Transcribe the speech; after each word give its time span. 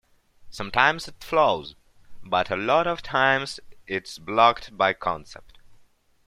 Sometimes 0.49 1.07
it 1.07 1.23
flows, 1.23 1.75
but 2.23 2.49
a 2.49 2.55
lot 2.55 2.87
of 2.87 3.03
times 3.03 3.59
it's 3.85 4.17
blocked 4.17 4.75
by 4.75 4.93
concept. 4.93 5.59